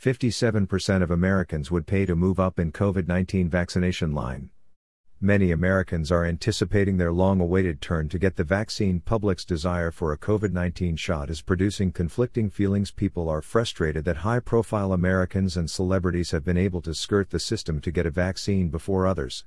[0.00, 4.48] 57% of Americans would pay to move up in COVID 19 vaccination line.
[5.20, 9.00] Many Americans are anticipating their long awaited turn to get the vaccine.
[9.00, 12.90] Public's desire for a COVID 19 shot is producing conflicting feelings.
[12.90, 17.38] People are frustrated that high profile Americans and celebrities have been able to skirt the
[17.38, 19.44] system to get a vaccine before others.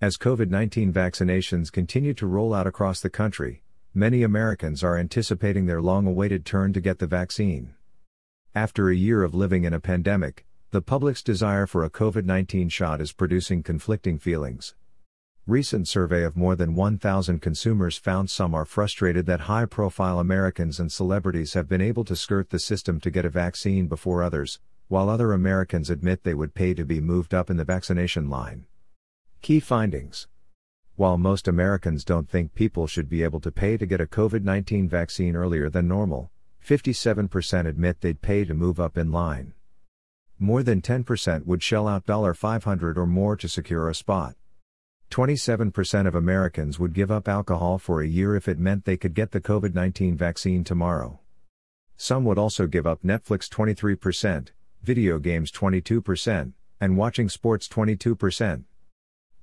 [0.00, 5.66] As COVID 19 vaccinations continue to roll out across the country, many Americans are anticipating
[5.66, 7.74] their long awaited turn to get the vaccine.
[8.54, 12.68] After a year of living in a pandemic, the public's desire for a COVID 19
[12.68, 14.74] shot is producing conflicting feelings.
[15.46, 20.80] Recent survey of more than 1,000 consumers found some are frustrated that high profile Americans
[20.80, 24.58] and celebrities have been able to skirt the system to get a vaccine before others,
[24.88, 28.66] while other Americans admit they would pay to be moved up in the vaccination line.
[29.42, 30.26] Key findings
[30.96, 34.42] While most Americans don't think people should be able to pay to get a COVID
[34.42, 36.32] 19 vaccine earlier than normal,
[36.66, 39.54] 57% admit they'd pay to move up in line.
[40.38, 44.36] More than 10% would shell out $500 or more to secure a spot.
[45.10, 49.14] 27% of Americans would give up alcohol for a year if it meant they could
[49.14, 51.18] get the COVID 19 vaccine tomorrow.
[51.96, 54.48] Some would also give up Netflix 23%,
[54.82, 58.64] video games 22%, and watching sports 22%.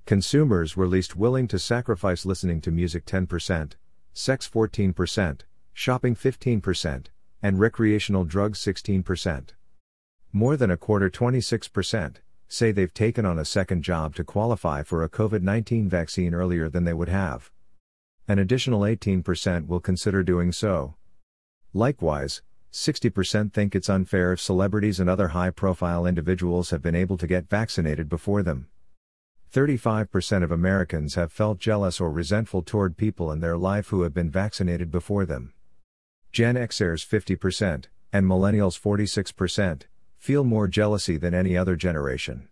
[0.06, 3.74] Consumers were least willing to sacrifice listening to music 10%,
[4.14, 5.40] sex 14%,
[5.78, 7.06] shopping 15%,
[7.40, 9.50] and recreational drugs 16%.
[10.32, 12.16] More than a quarter 26%
[12.48, 16.68] say they've taken on a second job to qualify for a COVID 19 vaccine earlier
[16.68, 17.52] than they would have.
[18.26, 20.96] An additional 18% will consider doing so.
[21.72, 27.16] Likewise, 60% think it's unfair if celebrities and other high profile individuals have been able
[27.16, 28.66] to get vaccinated before them.
[29.54, 34.12] 35% of Americans have felt jealous or resentful toward people in their life who have
[34.12, 35.54] been vaccinated before them.
[36.32, 39.82] Gen Xers 50%, and Millennials 46%,
[40.18, 42.48] feel more jealousy than any other generation.